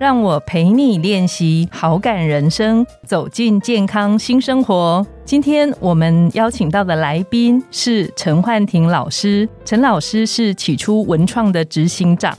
[0.00, 5.06] 让我陪你练习好感人生，走进健康新生活。
[5.26, 9.46] 今天我们邀请到的来宾是陈焕婷老师。
[9.62, 12.34] 陈老师是起初文创的执行长。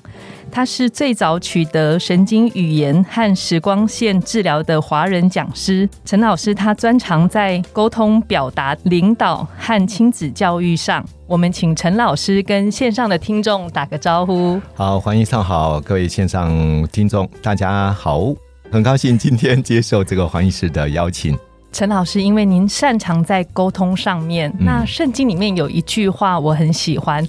[0.52, 11.04] 他是最早取得神经语言和时光线治疗的华人讲师陈老师，他专长在沟通、表达、领导和亲子教育上。
[11.26, 14.62] 我们请陈老师跟线上的听众打个招呼。
[14.74, 18.34] 好，欢迎上好，各位线上听众，大家好，
[18.70, 21.38] 很高兴今天接受这个黄医师的邀请。
[21.72, 27.26] 陈老师，因为您擅长在沟通上面，那圣经里面有一句话我很喜欢，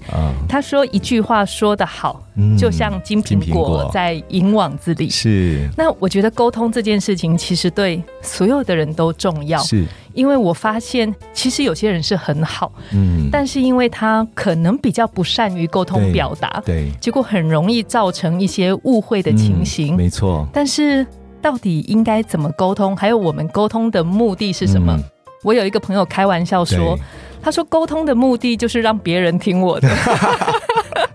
[0.48, 2.20] 他说一句话说得好，
[2.58, 5.08] 就像金苹果在银网子里。
[5.08, 5.68] 是。
[5.76, 19.96] 那我觉得沟通这件事情其实对所有的人都重要，是因为我发现其实有些人是很好，嗯，但是因为他可能比较不善于沟通表达，对，结果很容易造成一些误会的情形。
[19.96, 21.06] 没错，但是。
[21.42, 22.96] 到底应该怎么沟通？
[22.96, 24.96] 还有我们沟通的目的是什么？
[25.42, 26.96] 我有一个朋友开玩笑说
[27.42, 29.88] ：“他说沟通的目的就是让别人听我的。”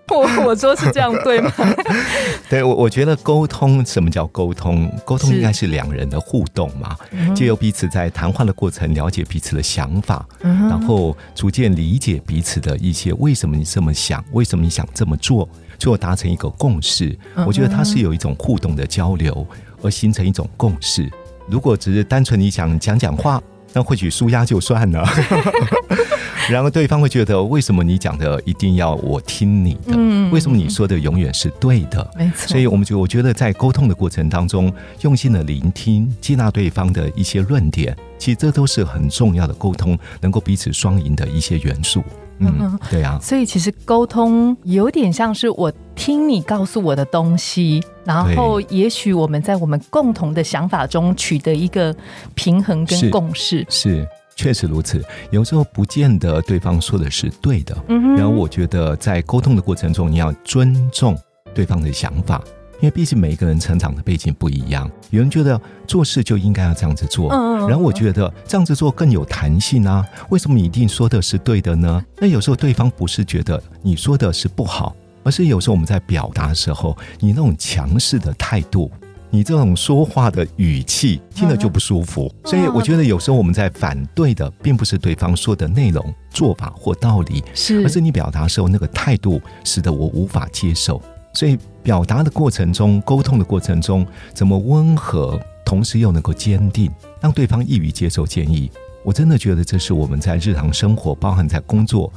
[0.10, 1.52] 我我说是这样对吗？
[2.50, 4.92] 对，我我觉得沟通什么叫沟通？
[5.06, 6.98] 沟通应该是两人的互动嘛，
[7.36, 15.48] 借由彼此在谈话的过程了解彼此的想法，然后逐渐理解彼此的一些为什么你这么想，为什么你想这么做，
[15.78, 17.16] 最后达成一个共识。
[17.46, 19.46] 我觉得它是有一种互动的交流。
[19.82, 21.10] 而形成一种共识。
[21.48, 23.42] 如果只是单纯你想讲讲话，
[23.74, 25.06] 那或许舒压就算了。
[26.50, 29.98] 然后对方会觉得，为什么你讲的一定要我听你的？
[30.32, 32.10] 为什么你说的永远是对的？
[32.16, 32.48] 没错。
[32.48, 34.72] 所以我们就我觉得在沟通的过程当中，
[35.02, 42.04] 用心的聆听、接纳对方的一些论点，其实这都是很重要的沟通，能够彼此双赢的一些元素。
[42.40, 43.20] 嗯，对啊。
[43.22, 51.96] 所以其实沟通有点像是我听你告诉我的东西，然后也许我们在我们共同的想法中取得一个
[52.36, 53.66] 平衡跟共识。
[53.70, 55.04] 是，确实如此。
[55.32, 57.76] 有时候不见得对方说的是对的。
[57.90, 61.18] 嗯然后我觉得在沟通的过程中，你要尊重
[61.54, 62.42] 对方的想法。
[62.80, 67.28] 因为毕竟每一个人成长的背景不一样，有人觉得做事就应该要这样子做，
[67.68, 70.06] 然后我觉得这样子做更有弹性啊。
[70.30, 72.06] 为什么你一定说的是对的呢？
[72.20, 78.92] 那有时候对方不是觉得你说的是不好，而是有时候我们在表达的时候，你那种强势的态度，
[79.30, 82.32] 你这种说话的语气，听了就不舒服。
[82.46, 91.02] 所以我觉得有时候我们在反对的，并不是对方说的内容、做法或道理，是而是你表达时候那个态度，使得我无法接受。
[91.34, 96.90] 所以表达的过程中，沟通的过程中，怎么温和，同时又能够坚定，
[97.20, 98.72] 让对方易于接受建议？
[99.04, 102.12] 我真的觉得这是我们在日常生活，包含在工作。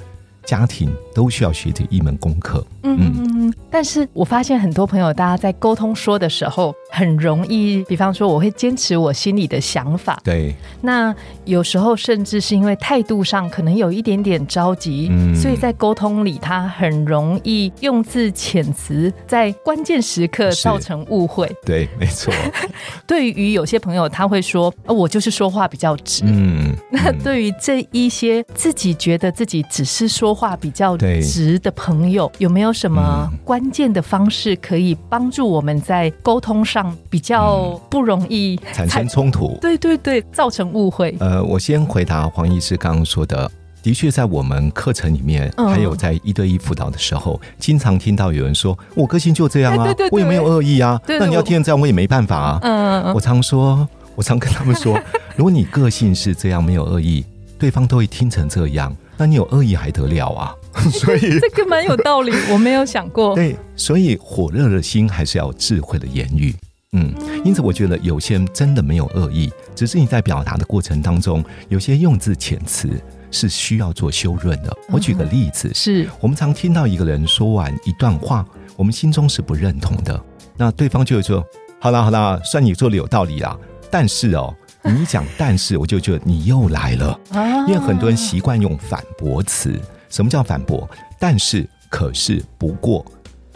[0.46, 2.66] 家庭都需要学的一门功课。
[2.82, 3.54] 嗯嗯嗯。
[3.70, 10.18] 但是我发现很多朋友，大家在沟通说的时候，很容易，比方说，我会坚持我心里的想法。
[10.24, 10.54] 对。
[10.80, 11.14] 那
[11.44, 21.54] 有时候甚至是因为态度上可能有一点点着急，所以在沟通里，他很容易用字遣词，在关键时刻造成误会。
[21.66, 22.32] 对，没错。
[23.06, 26.74] 对于有些朋友，他会说：“我就是说话比较直。”嗯。
[26.90, 30.30] 那对于这一些自己觉得自己只是说。
[30.30, 39.58] 说话比较直的朋友，有没有什么关键的方式可以帮助我们在沟通上比较不容易产生冲突？
[39.60, 41.16] 对对对，造成误会。
[41.20, 43.50] 呃，我先回答黄医师刚刚说的，
[43.82, 52.58] 的确在我们课程里面，还有在一对一辅导的时候，经常听到有人说：“我个性就这样啊，我也没有恶意啊。”那你要听成这样，我也没办法啊。
[52.62, 54.98] 嗯，我常说，我常跟他们说，
[55.34, 57.24] 如果你个性是这样，没有恶意，
[57.58, 58.94] 对方都会听成这样。
[59.16, 60.54] 那你有恶意还得了啊？
[60.92, 63.34] 所以 这个蛮有道理，我没有想过。
[63.34, 66.54] 对，所以火热的心还是要智慧的言语。
[66.92, 67.14] 嗯，
[67.44, 72.90] 因此我觉得有些人真的没有恶意，只是你在表达的过程当中，有些用字遣词
[73.30, 74.76] 是需要做修润的。
[74.88, 78.44] 我举个例子，是我们常听到一个人说完一段话，
[78.76, 80.20] 我们心中是不认同的，
[80.56, 81.44] 那对方就会说
[81.78, 83.56] ：“好了好了，算你说的有道理啦。”
[83.90, 84.54] 但是哦。
[84.82, 87.20] 你讲， 但是我就觉得你又来了，
[87.68, 89.78] 因为很多人习惯用反驳词。
[90.08, 90.88] 什么叫反驳？
[91.18, 93.04] 但是、可是、不过，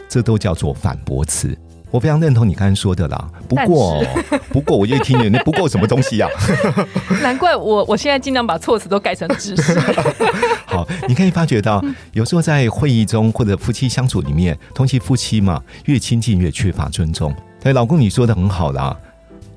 [0.07, 1.57] 这都叫做反驳词。
[1.95, 3.29] 我我非常认同你刚才说的啦。
[3.47, 4.03] 不过，
[4.51, 6.27] 不过我就听你，你不过什么东西呀？
[7.23, 9.79] 难怪我我现在尽量把措辞都改成指示。
[10.67, 11.81] 好，你可以发觉到，
[12.11, 17.33] 有时候在会议中或者夫妻相处里面，同其夫妻嘛，越亲近越缺乏尊重。
[17.61, 18.95] 对，老公你说的很好啦。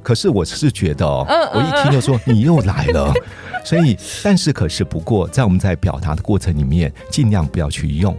[0.00, 3.12] 可是我是觉得哦，我一听就说你又来了，
[3.64, 8.16] 所以但是可是不过，在我们在表达的过程里面，尽量不要去用。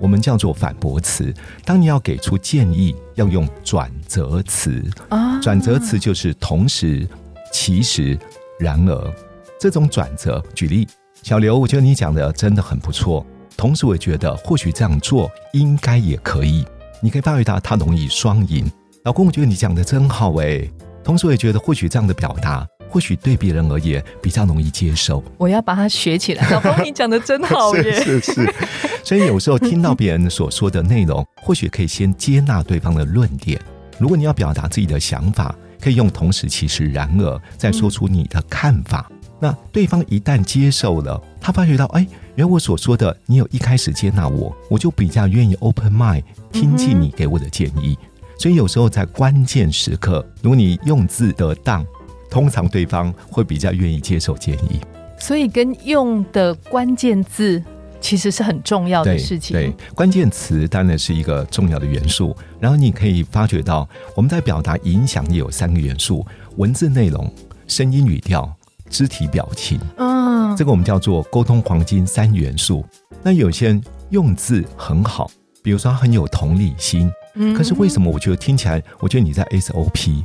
[0.00, 1.32] 我们叫做反驳词。
[1.64, 5.38] 当你要给出建议，要用转折词啊。
[5.40, 7.06] 转折词就是同时、
[7.52, 8.18] 其实、
[8.58, 9.14] 然而
[9.60, 10.42] 这种转折。
[10.54, 10.88] 举例，
[11.22, 13.24] 小刘，我觉得你讲的真的很不错。
[13.56, 16.64] 同时，我也觉得或许这样做应该也可以。
[17.02, 18.68] 你可以发觉到他容易双赢。
[19.04, 20.66] 老公，我觉得你讲的真好哎。
[21.04, 22.66] 同时，我也觉得或许这样的表达。
[22.92, 26.50] 或许对别人而言比较容易接受，我要把它学起来。
[26.50, 27.92] 老公，你讲的真好耶！
[28.02, 28.54] 是 是是，
[29.02, 33.60] 所以有时候听到别人所说的内容， 或许可以先接纳对方的论点。
[33.98, 39.10] 如果你要表达自己的想法，可以用同时、其实、然而再说出你的看法。
[39.38, 47.98] 那对方一旦接受了，他发觉到，哎，原来我所说的，你有一开始接纳我，我就比较愿意 open mind 听进你给我的建议。
[48.38, 51.84] 所以有时候在关键时刻，如果你用字得当。
[52.30, 54.80] 通常对方会比较愿意接受建议，
[55.18, 57.60] 所以跟用的关键字
[58.00, 59.54] 其实是很重要的事情。
[59.54, 62.34] 对，关键词当然是一个重要的元素。
[62.58, 66.26] 然后你可以发觉到，我们在表达影响力有三个元素：
[66.56, 67.32] 文字内容、
[67.66, 68.50] 声音语调、
[68.88, 69.78] 肢体表情。
[69.96, 72.84] 嗯，这个我们叫做沟通黄金三元素。
[73.22, 75.30] 那有些人用字很好，
[75.62, 80.24] 比如说很有同理心，嗯，可是为什么我觉得听起来，我觉得你在 SOP。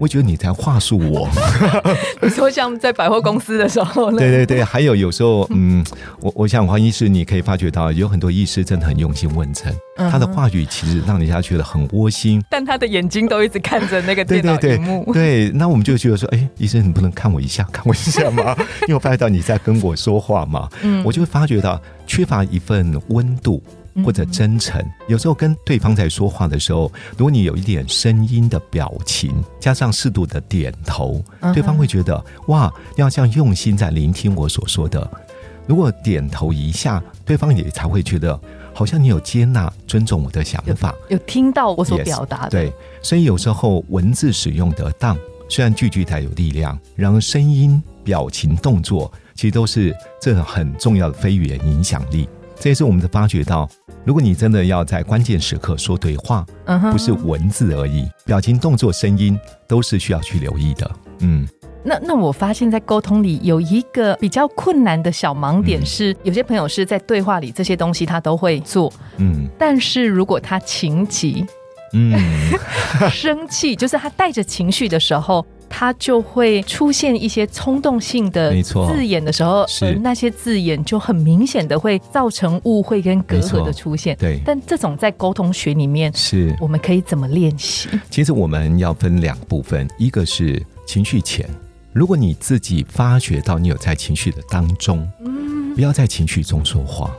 [0.00, 1.28] 我觉得你在话术我，
[2.22, 5.84] 你说像在百货公司的时候，对对对，还有有时候，嗯，
[6.20, 9.70] 我我想黄医师，你可以发觉到有很多医师真的很用心问诊，
[10.10, 18.56] 他的话语其实让人家觉得很窝心，但他的眼睛都一直看着那个电脑屏幕，对，那我们就觉得说，哎，医生你不能看我一下，看我一下吗？
[18.88, 23.62] 因为我发觉到你在跟我说话嘛，嗯，我就会发觉到缺乏一份温度。
[24.04, 31.22] 或者真诚，有时候跟对方在说话的时候，如果你有一点声音的表情，加上适度的点头，
[31.52, 35.10] 对方会觉得哇，要这样用心在聆听我所说的。
[35.66, 38.38] 如果点头一下，对方也才会觉得
[38.72, 42.50] 好像你有接纳、尊重我的想法，有听到我所表达的。
[42.50, 42.72] 对，
[43.02, 45.16] 所以有时候文字使用得当，
[45.48, 52.28] 虽然句句带有力量，然而声音、表情、动作其实都是这很重要的非语言影响力。
[52.58, 53.68] 这也是我们的发觉到，
[54.04, 56.44] 如果你真的要在关键时刻说对话，
[56.90, 59.38] 不是文字而已，表情、动作、声音
[59.68, 60.90] 都是需要去留意的。
[61.20, 61.46] 嗯，
[61.84, 71.44] 那那我发现，在沟通里有一个比较困难的小盲点是，有些朋友是在对话里这些东西他都会做，嗯，但是如果他情急，
[71.92, 72.18] 嗯，
[73.12, 75.44] 生气，就是他带着情绪的时候。
[75.70, 84.14] 他就会出现一些冲动性的字眼的时候，而那些字眼就很明显的会造成误会跟隔阂的出现。
[84.18, 86.54] 对，但这种在沟通学里面，是。
[86.60, 87.88] 我们可以怎么练习？
[88.10, 91.48] 其实我们要分两部分，一个是情绪前，
[91.92, 97.16] 如果你自己发觉到你有在情绪的当中，嗯，不要在情绪中说话，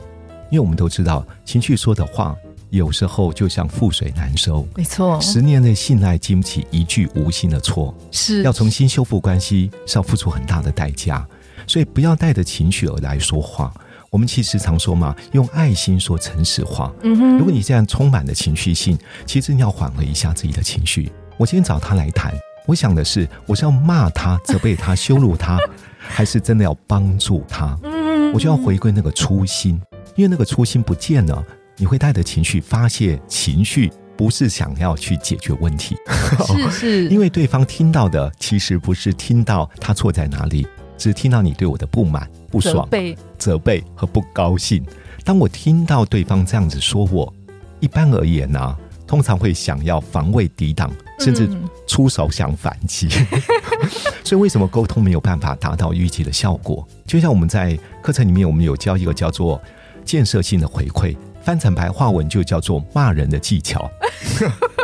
[0.52, 2.36] 因为我们都知道情绪说的话。
[2.72, 5.20] 有时候就像覆水难收，没错。
[5.20, 11.28] 十年的信赖经不起一句无心的错，是要重新修复关系是要付出很大的代价。
[11.68, 13.74] 所以不要带着情绪而来说话。
[14.10, 16.94] 我们其实常说嘛，用爱心说诚实话。
[17.04, 17.38] 嗯哼。
[17.38, 21.12] 如果你这样充满了情绪性，其实你要缓和一下自己的情绪。
[21.36, 22.34] 我今天找他来谈，
[22.66, 25.58] 我想的是，我是要骂他、责备他、羞辱他，
[26.00, 27.78] 还是真的要帮助他？
[27.84, 28.32] 嗯。
[28.34, 29.80] 我就要回归那个初心，
[30.16, 31.46] 因为那个初心不见了。
[31.82, 35.98] 你会带着情绪发泄情绪，不是想要去解决问题，
[36.46, 42.88] 是 是，因为对方听到的其实不是听到他错在哪里，只听到你对我的不满、不爽、
[43.36, 44.86] 责备和不高兴。
[45.26, 47.34] 当我听到对方这样子说我，
[47.80, 51.50] 一般而言呢，通常会想要防卫抵挡，甚至
[51.88, 53.10] 出手想反击。
[54.24, 56.88] 所以为什么沟通没有办法达到预期的效果？
[57.08, 59.60] 就像我们在课程里面，我们有教一个叫做
[60.06, 61.18] 建设性的回馈。
[61.44, 63.90] 翻成白话文就叫做骂人的技巧，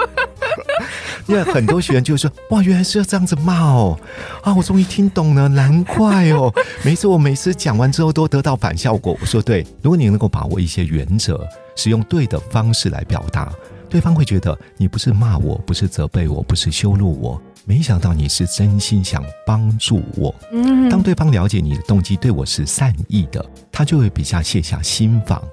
[1.28, 4.00] 因为很多学员就说：“哇，原来是要这样子骂哦！
[4.42, 6.54] 啊，我终于听懂了，难怪哦！
[6.84, 11.46] 每次我每次讲完之后都得到反效果。”我说：“对，如果你能够把握一些原则，
[11.76, 13.52] 使用对的方式来表达，
[13.90, 20.34] 对方会觉得你不是骂我，不是责备我，不是羞辱我，没想到你是真心想帮助我。
[20.54, 25.44] 嗯，当对方了解你的动机对我是善意的，他就会比较卸下心防。”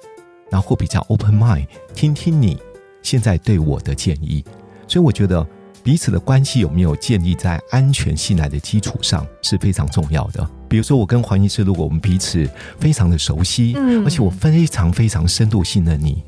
[0.54, 2.56] 然后比较 open mind，听听你
[3.02, 4.44] 现在对我的建议，
[4.87, 5.44] 所以我觉得
[5.82, 10.49] 彼此的关系有没有建立在安全信赖的基础上是非常重要的。
[10.68, 16.23] 比如说，我跟黄医师，如果我们彼此非常的熟悉，嗯，而且我非常非常深度信任你，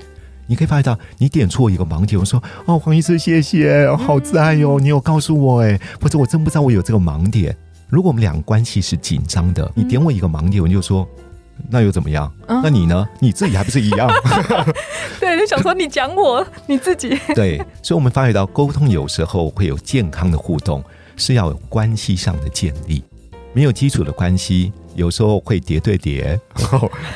[0.48, 7.56] 你可以发现到，你点出我一个盲点，我说哦，黄医师，谢谢，好在哟，你有告诉我，哎，或者我真不知道我有这个盲点。
[7.88, 11.08] 如果我们两个关系是紧张的，你点我一个盲点，我就说。
[11.70, 12.32] 那又怎么样？
[12.46, 13.06] 那你呢？
[13.20, 14.08] 你自己还不是一样？
[15.18, 17.18] 对，就想说你讲我 你自己。
[17.34, 20.82] 对，所以，我们发觉到沟通有时候会有健康的互动，
[21.16, 23.02] 是要有关系上的建立。
[23.52, 26.38] 没有基础的关系，有时候会叠对叠，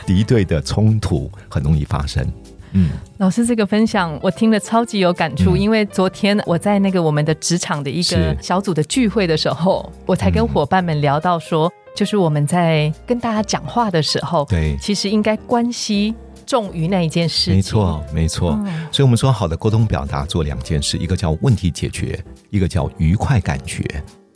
[0.07, 2.27] 敌对的冲突很容易发生。
[2.73, 11.71] 嗯，老师这个分享我听了超级有感触，因为昨天我在那个我们的职场的一个小组的聚会的时候，我才跟伙伴们聊到说。
[11.95, 16.15] 就是我们在跟大家讲话的时候，对，其实应该关系
[16.47, 17.51] 重于那一件事。
[17.51, 18.59] 没错，没错。
[18.91, 22.19] 所以，我们说好的沟通表达做两件事，一个叫问题解决，
[22.49, 23.85] 一个叫愉快感觉。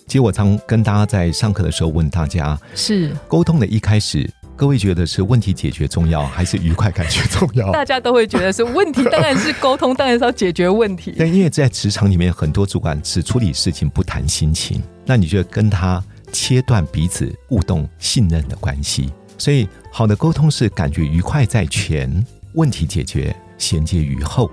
[0.07, 7.71] 其实我常跟大家在上课的时候问大家：是沟通的一开始，各位觉得是问题解决重要，还是愉快感觉重要？
[7.73, 11.15] 大家都会觉得是问题，当然是沟通，当然是要解决问题。
[11.19, 14.83] 但因为在职场里面，很多主管只处理事情，不谈心情。
[15.07, 16.05] 那你觉得跟他？
[16.35, 24.51] 切断彼此互动、信任的关系，所以好的沟通是感觉愉快在前，问题解决衔接于后。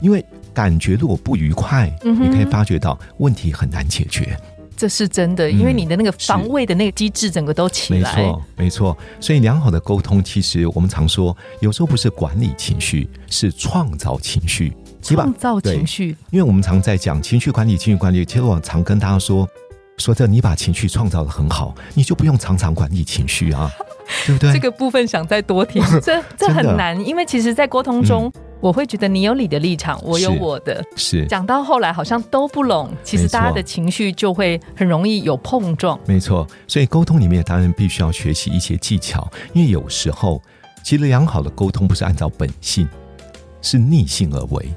[0.00, 4.38] 因为感觉如果不愉快，你可以发觉到问题很难解决。
[4.76, 8.14] 这是真的，因为你的那个防卫的那个机制整个都起来。
[8.16, 8.98] 没错，没错。
[9.20, 14.72] 所以良好的沟通，其实我们常说，有时候不是管理情绪，是创造情绪。
[15.00, 18.24] 创造情绪，因为我们常在讲情绪管理，情绪管理。
[18.24, 19.48] 其实我常跟大家说。
[19.96, 23.70] 说这你把情绪创造的很好，你就不用常常管理情绪啊，
[24.26, 24.52] 对不对？
[24.52, 35.98] 这个部分想再多听， 这这很难，因为其实，在沟通中，我会觉得你有你的立场，我有我的，是讲到后来好像都不拢，其实大家的情绪就会很容易有碰撞。
[36.06, 40.42] 没错，所以沟通里面当然必须要学习一些技巧，因为有时候
[40.82, 42.88] 其实良好的沟通不是按照本性，
[43.62, 44.68] 是逆性而为。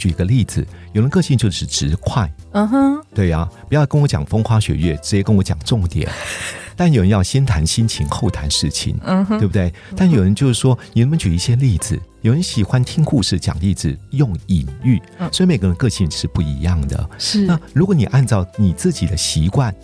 [0.00, 6.08] 举个例子，有人个性就是直快，嗯哼，对呀，不要跟我讲风花雪月，直接跟我讲重点。
[6.74, 9.70] 但有人要先谈心情，后谈事情，嗯哼，对不对？
[9.94, 12.00] 但有人就是说，你能不能举一些例子？
[12.22, 17.10] 有人喜欢听故事、讲例子、用隐喻，所以每个人个性是不一样的。
[17.18, 19.74] 是，那如果你按照你自己的习惯，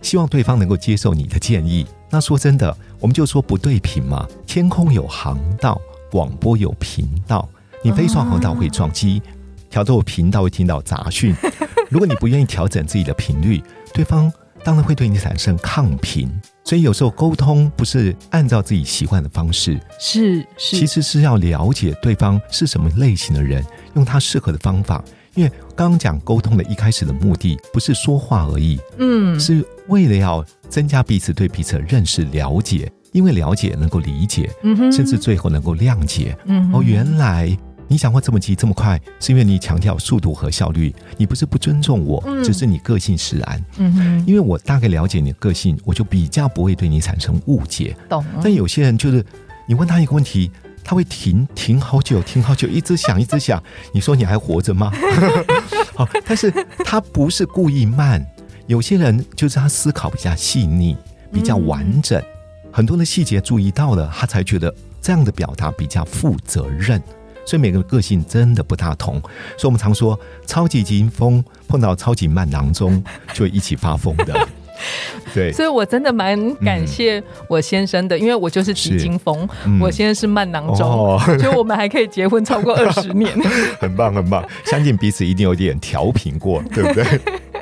[0.00, 4.26] 希望对方能够接受你的建议，那说真的，我们就说不对频嘛。
[4.46, 5.78] 天空有航道，
[6.10, 7.46] 广播有频道，
[7.82, 9.20] 你飞上航道会撞击。
[9.70, 11.34] 调整频道会听到杂讯，
[11.90, 14.32] 如果你不愿意调整自己的频率，对方
[14.64, 16.30] 当然会对你产生抗频。
[16.64, 25.02] 所以有时候沟通不是按照自己习惯的方式，是是，其实是要了解对方是什么类型的人，用他适合的方法。
[25.34, 37.56] 因为刚刚讲沟通的一开始的目的不是说话而已，嗯，是为了要增加彼此对彼此的认识了解，因为了解能够理解，嗯哼，甚至最后能够谅解，嗯，哦，原来。
[37.88, 40.94] 你讲话这么急这么快，是因为你强调速度和效率。
[41.16, 43.64] 你不是不尊重我，只是你个性使然。
[43.78, 47.96] 嗯哼，因为我大概了解你的个性，我就比较不会对你产生误解。
[48.08, 48.24] 懂。
[48.42, 49.24] 但有些人就是，
[49.68, 50.50] 你问他一个问题，
[50.82, 53.62] 他会停停好久，停好久，一直想，一直想。
[53.92, 54.92] 你说你还活着吗？
[55.94, 56.50] 好，但是
[56.84, 58.24] 他不是故意慢。
[58.66, 60.96] 有些人就是他思考比较细腻，
[61.32, 62.20] 比较完整，
[62.72, 67.00] 很多的细节注意到了，他才觉得这样的表达比较负责任。
[67.46, 69.14] 所以每个人个性真的不大同，
[69.56, 74.34] 所以我们常说超级急风碰到超级慢郎中就会一起发疯的。
[75.32, 79.48] 对，所以我真的蛮感谢我先生的，因为我就是急惊风，
[79.80, 83.32] 我先生是慢囊中， 所以我们还可以结婚超过二十年，
[83.80, 87.04] 很棒很棒，相信彼此一定有点调频过，对不对？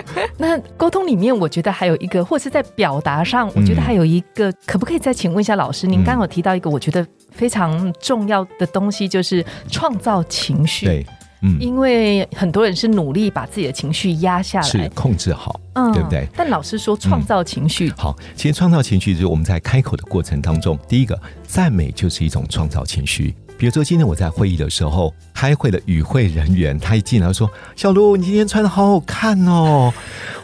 [0.39, 5.87] 那沟通里面，我觉得还有一个，或是在表达上，我觉得还有一个，可不可以再请问一下老师？
[5.87, 7.07] 您刚刚有提到一个，我觉得。
[7.35, 11.07] 非常重要的东西就是创造情绪，对，
[11.43, 16.29] 嗯，因为很多人是努力把自己的情绪压下来，是控制好，嗯，对不对？
[16.37, 23.35] 但老师说创造情绪，好，其实创造情绪就是我们在开口的过程当中，第一个赞美就是一种创造情绪。
[23.57, 29.93] 比如说今天我在会议的时候，开会的与会人员他一进来说：“小卢，你今天穿的好好看哦，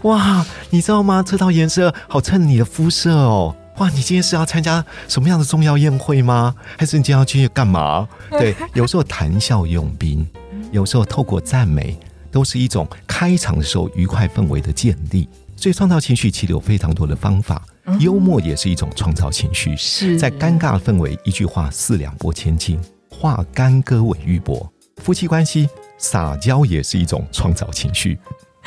[0.03, 1.23] 哇，你知道吗？
[1.27, 6.55] 这套颜色好衬你的肤色哦。”哇，你今天是要参加什么样的重要宴会吗？
[6.77, 8.07] 还是你今天要去干嘛？
[8.31, 10.27] 对， 有时候谈笑用兵，
[10.71, 11.99] 有时候透过赞美，
[12.31, 15.29] 都是一种开场的时候愉快氛围的建立。
[15.57, 17.63] 所以创造情绪其实有非常多的方法，
[17.99, 19.77] 幽默也是一种创造情绪。
[19.77, 22.81] 是在尴尬氛围，一句话四两拨千斤，
[23.21, 24.67] 化干戈为玉帛。
[24.97, 28.19] 夫妻关系撒娇也是一种创造情绪。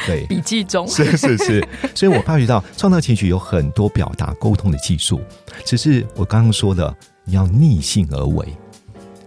[0.05, 5.19] 对，笔记中是是是，所以我发觉到创造情绪有很多表达沟通的技术，
[5.65, 8.47] 只是我刚刚说的，你要逆性而为，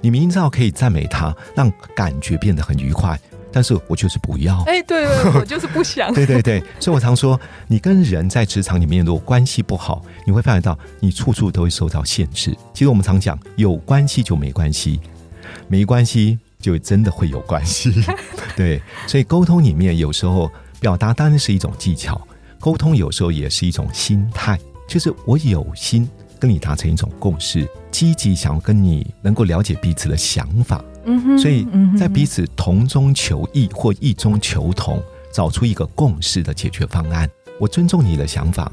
[0.01, 3.19] 你明知道可以赞美他，让感觉变得很愉快，
[3.53, 4.61] 但是我就是不要。
[4.65, 5.07] 哎，对，
[5.39, 6.13] 我就是不想。
[6.13, 12.51] 对对对，所以我常说，你跟人在职场里面如果关系不好，你会发觉到你处处都会受到限制。
[12.75, 15.01] 其实我们常讲，有关系就没关系，
[15.69, 16.39] 没关系。
[16.59, 17.93] 就真的会有关系，
[18.57, 20.51] 对，所以沟通里面有时候
[20.81, 22.21] 表达当然是一种技巧，
[22.59, 26.09] 沟通有时候也是一种心态，就是我有心
[26.41, 31.65] 跟你达成一种共识，积极想要跟你能够了解彼此的想法，嗯哼，所以
[31.97, 35.01] 在彼此同中求异或异中求同，
[35.33, 37.31] 找出一个共识的解决方案。
[37.61, 38.73] 我尊重你的想法，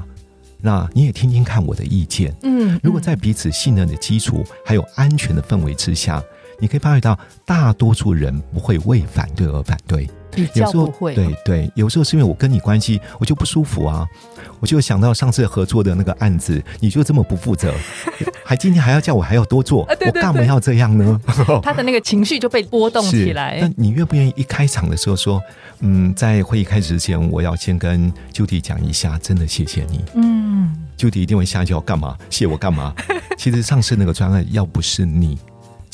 [0.60, 6.20] 那你也听听看我的意见，嗯，如果在彼此信任的基础还有安全的氛围之下。
[6.58, 10.08] 你可以发觉到，大多数人不会为反对而反对，
[10.54, 14.06] 有时候会，对对，有时候是因为我跟你关系，我就不舒服啊，
[14.60, 17.74] 我就想到上次合作的那个案子，你就这么不负责，
[18.44, 21.20] 还今天还要叫我还要多做，我干嘛要这样呢？
[21.62, 23.58] 他的那个情绪就被波动起来。
[23.60, 25.40] 那你愿不愿意一开场的时候说，
[25.80, 30.04] 嗯，在会议开始之前，我要先跟 Judy 讲一下，真的谢谢你。
[30.14, 32.16] 嗯，Judy 一定会下一句要干嘛？
[32.30, 32.92] 谢我干嘛？
[33.36, 35.38] 其实上次那个专案要不是你。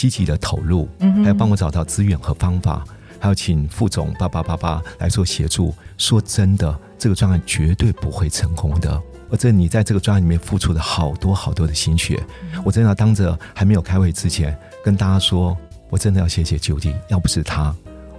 [0.00, 2.82] 积极的投入，还要帮我找到资源和方法，
[3.18, 5.74] 还要请副总八八八八来做协助。
[5.98, 8.98] 说真的，这个专案绝对不会成功的。
[9.30, 12.18] 而这你在这个专案里面付出了好多好多的心血，
[12.64, 15.54] 我真的要当着还没有开会之前跟大家说，
[15.90, 17.74] 我真的要谢谢九弟，要不是他。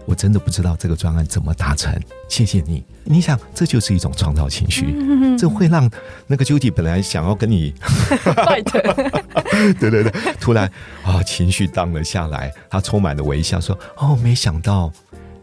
[0.05, 1.93] 我真的不知道这个专案怎么达成，
[2.27, 2.84] 谢谢你。
[3.03, 4.96] 你想，这就是一种创造情绪，
[5.38, 5.89] 这会让
[6.27, 7.74] 那个 Judy 本来想要跟你，
[9.79, 10.70] 对对对，突然
[11.03, 14.91] 啊，情绪荡了下来，他充满了微笑，说：“哦，没想到。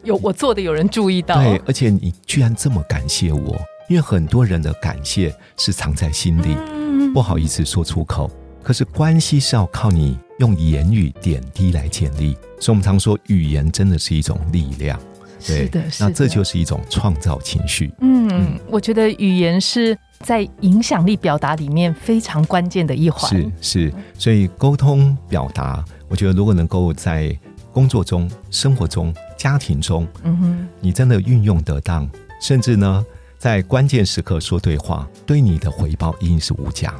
[0.05, 6.57] 有我做的，有人注意到，对，而且你居然这么感谢我，因为很多人的感谢是藏在心里，
[7.12, 8.31] 不好意思说出口。
[8.62, 14.97] 可是关系是要靠你。”用言语点滴来建立，所以我们常说语言真的是一种力量。
[15.40, 17.92] 是的，那这就是一种创造情绪。
[18.03, 23.29] 嗯，我觉得语言是在影响力表达里面非常关键的一环。
[23.29, 27.37] 是是，所以沟通表达，我觉得如果能够在
[27.73, 32.09] 工作中、生活中、家庭中，嗯哼，你真的运用得当，
[32.40, 33.05] 甚至呢，
[33.38, 36.94] 在关键时刻说对话，对你的回报一定是无价。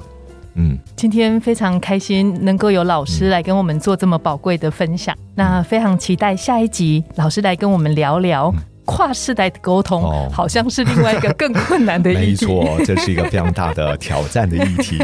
[0.59, 5.17] 嗯，今天非常开心能够有老师来跟我们做这么宝贵的分享。
[5.37, 8.53] 那非常期待下一集老师来跟我们聊聊
[8.85, 12.47] 跨世代的沟通，好像是另外一个更困难的议题。
[12.47, 14.99] 没错，这是一个非常大的挑战的议题。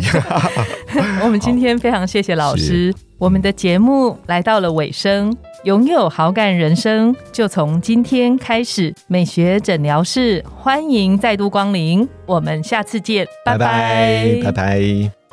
[1.22, 5.34] 我们今天非常谢谢老师，我们的节目来到了尾声。
[5.64, 8.94] 拥有好感人生，就从今天开始。
[9.06, 15.23] 美学诊疗室欢迎再度光临，我们下次见，拜拜，拜拜。